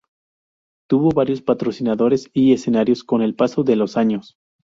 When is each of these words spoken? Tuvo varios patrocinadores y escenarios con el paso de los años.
Tuvo 0.89 1.09
varios 1.11 1.43
patrocinadores 1.43 2.27
y 2.33 2.53
escenarios 2.53 3.03
con 3.03 3.21
el 3.21 3.35
paso 3.35 3.61
de 3.61 3.75
los 3.75 3.97
años. 3.97 4.35